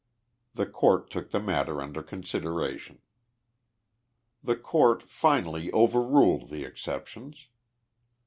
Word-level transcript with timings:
The 0.55 0.65
court 0.65 1.11
took 1.11 1.29
the 1.29 1.39
matter 1.39 1.79
under 1.79 2.01
consideration. 2.01 3.03
The 4.43 4.55
court 4.55 5.03
finally 5.03 5.71
overruled 5.73 6.49
the 6.49 6.63
exceptions. 6.63 7.49